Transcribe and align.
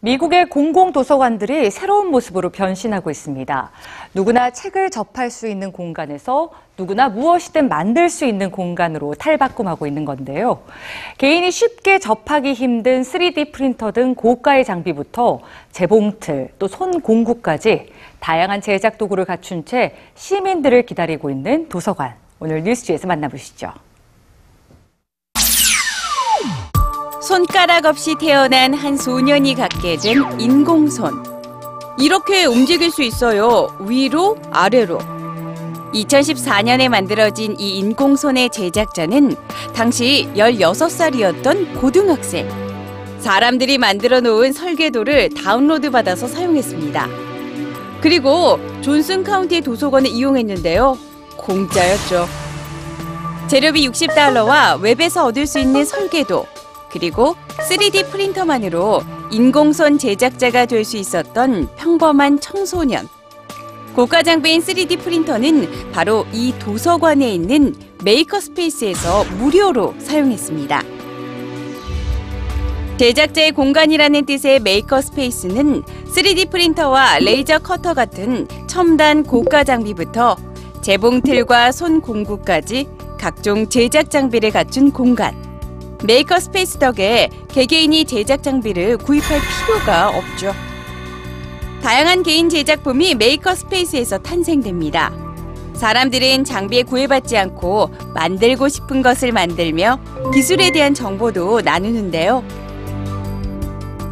미국의 0.00 0.48
공공도서관들이 0.48 1.72
새로운 1.72 2.12
모습으로 2.12 2.50
변신하고 2.50 3.10
있습니다. 3.10 3.70
누구나 4.14 4.50
책을 4.50 4.90
접할 4.90 5.28
수 5.28 5.48
있는 5.48 5.72
공간에서 5.72 6.50
누구나 6.76 7.08
무엇이든 7.08 7.68
만들 7.68 8.08
수 8.08 8.24
있는 8.24 8.52
공간으로 8.52 9.14
탈바꿈하고 9.14 9.88
있는 9.88 10.04
건데요. 10.04 10.62
개인이 11.18 11.50
쉽게 11.50 11.98
접하기 11.98 12.52
힘든 12.52 13.02
3D 13.02 13.50
프린터 13.50 13.90
등 13.90 14.14
고가의 14.14 14.64
장비부터 14.64 15.40
재봉틀, 15.72 16.50
또 16.60 16.68
손공구까지 16.68 17.92
다양한 18.20 18.60
제작 18.60 18.98
도구를 18.98 19.24
갖춘 19.24 19.64
채 19.64 19.96
시민들을 20.14 20.86
기다리고 20.86 21.28
있는 21.28 21.68
도서관. 21.68 22.14
오늘 22.38 22.62
뉴스지에서 22.62 23.08
만나보시죠. 23.08 23.72
손가락 27.28 27.84
없이 27.84 28.14
태어난 28.18 28.72
한 28.72 28.96
소년이 28.96 29.54
갖게 29.54 29.98
된 29.98 30.40
인공손. 30.40 31.22
이렇게 31.98 32.46
움직일 32.46 32.90
수 32.90 33.02
있어요. 33.02 33.68
위로, 33.80 34.38
아래로. 34.50 34.98
2014년에 35.92 36.88
만들어진 36.88 37.54
이 37.60 37.76
인공손의 37.80 38.48
제작자는 38.48 39.36
당시 39.74 40.26
16살이었던 40.36 41.78
고등학생. 41.78 42.48
사람들이 43.18 43.76
만들어 43.76 44.22
놓은 44.22 44.54
설계도를 44.54 45.28
다운로드 45.34 45.90
받아서 45.90 46.26
사용했습니다. 46.26 47.08
그리고 48.00 48.58
존슨 48.80 49.22
카운티 49.22 49.60
도서관을 49.60 50.08
이용했는데요. 50.08 50.96
공짜였죠. 51.36 52.26
재료비 53.48 53.86
60달러와 53.90 54.80
웹에서 54.80 55.26
얻을 55.26 55.46
수 55.46 55.58
있는 55.58 55.84
설계도, 55.84 56.46
그리고 56.90 57.36
3D 57.68 58.10
프린터만으로 58.10 59.02
인공손 59.30 59.98
제작자가 59.98 60.66
될 60.66 60.84
수 60.84 60.96
있었던 60.96 61.68
평범한 61.76 62.40
청소년. 62.40 63.08
고가 63.94 64.22
장비인 64.22 64.62
3D 64.62 65.00
프린터는 65.00 65.90
바로 65.92 66.24
이 66.32 66.54
도서관에 66.58 67.34
있는 67.34 67.74
maker 68.04 68.40
space에서 68.40 69.24
무료로 69.38 69.94
사용했습니다. 69.98 70.82
제작자의 72.96 73.52
공간이라는 73.52 74.24
뜻의 74.26 74.60
maker 74.60 75.00
space는 75.00 75.82
3D 75.82 76.50
프린터와 76.50 77.18
레이저 77.20 77.58
커터 77.58 77.94
같은 77.94 78.46
첨단 78.66 79.22
고가 79.22 79.64
장비부터 79.64 80.36
재봉틀과 80.82 81.72
손 81.72 82.00
공구까지 82.00 82.88
각종 83.18 83.68
제작 83.68 84.10
장비를 84.10 84.52
갖춘 84.52 84.90
공간. 84.92 85.47
maker 86.04 86.38
space 86.38 86.78
덕에 86.78 87.28
개개인이 87.48 88.04
제작 88.04 88.42
장비를 88.42 88.98
구입할 88.98 89.40
필요가 89.40 90.10
없죠. 90.10 90.54
다양한 91.82 92.22
개인 92.22 92.48
제작품이 92.48 93.16
maker 93.16 93.54
space에서 93.54 94.18
탄생됩니다. 94.18 95.12
사람들은 95.74 96.44
장비에 96.44 96.82
구애받지 96.82 97.36
않고 97.36 97.90
만들고 98.14 98.68
싶은 98.68 99.02
것을 99.02 99.32
만들며 99.32 99.98
기술에 100.34 100.70
대한 100.70 100.94
정보도 100.94 101.60
나누는데요. 101.60 102.44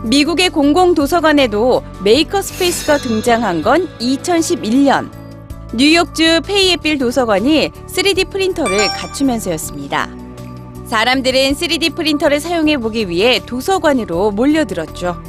미국의 0.04 0.50
공공도서관에도 0.50 1.82
maker 2.04 2.40
space가 2.40 2.98
등장한 2.98 3.62
건 3.62 3.88
2011년. 3.98 5.10
뉴욕주 5.74 6.42
페이엇빌 6.46 6.98
도서관이 6.98 7.70
3D 7.88 8.30
프린터를 8.30 8.86
갖추면서였습니다. 8.88 10.15
사람들은 10.86 11.52
3D 11.54 11.96
프린터를 11.96 12.38
사용해 12.38 12.78
보기 12.78 13.08
위해 13.08 13.40
도서관으로 13.44 14.30
몰려들었죠. 14.30 15.20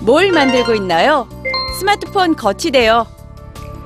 뭘 0.00 0.32
만들고 0.32 0.74
있나요? 0.74 1.28
스마트폰 1.78 2.34
거치대요. 2.34 3.06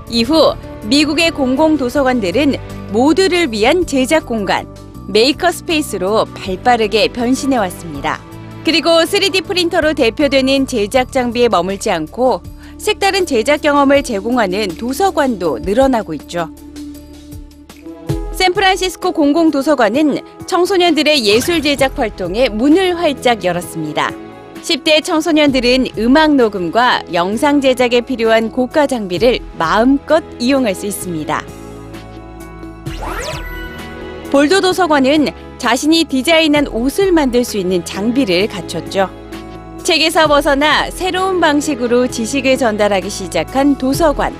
이후 0.08 0.54
미국의 0.84 1.32
공공 1.32 1.76
도서관들은 1.76 2.56
모두를 2.92 3.50
위한 3.52 3.84
제작 3.84 4.26
공간, 4.26 4.72
maker 5.08 5.50
space로 5.50 6.26
발빠르게 6.26 7.08
변신해 7.08 7.56
왔습니다. 7.56 8.20
그리고 8.64 8.90
3D 8.90 9.44
프린터로 9.44 9.94
대표되는 9.94 10.66
제작 10.66 11.10
장비에 11.10 11.48
머물지 11.48 11.90
않고 11.90 12.42
색다른 12.78 13.26
제작 13.26 13.60
경험을 13.62 14.04
제공하는 14.04 14.68
도서관도 14.68 15.60
늘어나고 15.60 16.14
있죠. 16.14 16.48
샌프란시스코 18.48 19.12
공공도서관은 19.12 20.20
청소년들의 20.46 21.24
예술 21.24 21.60
제작 21.60 21.98
활동에 21.98 22.48
문을 22.48 22.98
활짝 22.98 23.44
열었습니다. 23.44 24.10
10대 24.62 25.04
청소년들은 25.04 25.88
음악 25.98 26.34
녹음과 26.34 27.02
영상 27.12 27.60
제작에 27.60 28.00
필요한 28.02 28.50
고가 28.50 28.86
장비를 28.86 29.40
마음껏 29.58 30.22
이용할 30.38 30.74
수 30.74 30.86
있습니다. 30.86 31.42
볼도 34.30 34.60
도서관은 34.60 35.28
자신이 35.58 36.04
디자인한 36.04 36.68
옷을 36.68 37.12
만들 37.12 37.44
수 37.44 37.58
있는 37.58 37.84
장비를 37.84 38.46
갖췄죠. 38.48 39.10
책에서 39.82 40.26
벗어나 40.26 40.90
새로운 40.90 41.40
방식으로 41.40 42.08
지식을 42.08 42.56
전달하기 42.56 43.10
시작한 43.10 43.76
도서관. 43.76 44.34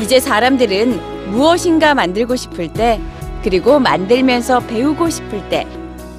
이제 0.00 0.18
사람들은 0.18 1.30
무엇인가 1.30 1.94
만들고 1.94 2.36
싶을 2.36 2.72
때, 2.72 3.00
그리고 3.42 3.78
만들면서 3.78 4.60
배우고 4.60 5.08
싶을 5.10 5.48
때, 5.48 5.66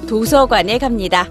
도서관에 0.08 0.78
갑니다. 0.78 1.28